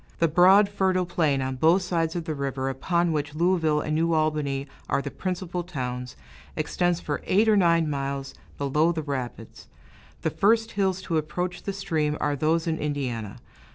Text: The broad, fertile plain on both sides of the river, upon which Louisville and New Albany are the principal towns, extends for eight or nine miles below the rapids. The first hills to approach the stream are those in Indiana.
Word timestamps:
The 0.17 0.27
broad, 0.27 0.67
fertile 0.67 1.05
plain 1.05 1.43
on 1.43 1.57
both 1.57 1.83
sides 1.83 2.15
of 2.15 2.25
the 2.25 2.33
river, 2.33 2.69
upon 2.69 3.11
which 3.11 3.35
Louisville 3.35 3.81
and 3.81 3.93
New 3.93 4.13
Albany 4.15 4.65
are 4.89 4.99
the 4.99 5.11
principal 5.11 5.61
towns, 5.63 6.15
extends 6.55 6.99
for 6.99 7.21
eight 7.27 7.47
or 7.47 7.55
nine 7.55 7.87
miles 7.87 8.33
below 8.57 8.91
the 8.91 9.03
rapids. 9.03 9.67
The 10.23 10.31
first 10.31 10.71
hills 10.71 11.03
to 11.03 11.17
approach 11.17 11.61
the 11.61 11.71
stream 11.73 12.17
are 12.19 12.35
those 12.35 12.65
in 12.65 12.79
Indiana. 12.79 13.37